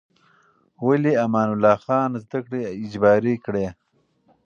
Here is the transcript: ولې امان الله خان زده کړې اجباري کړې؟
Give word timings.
ولې 0.85 1.11
امان 1.25 1.47
الله 1.53 1.75
خان 1.85 2.09
زده 2.23 2.39
کړې 2.45 2.61
اجباري 2.83 3.35
کړې؟ 3.45 3.67